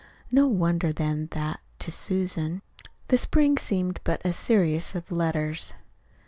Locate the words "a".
4.25-4.33